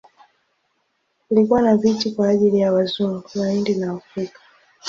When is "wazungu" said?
2.73-3.23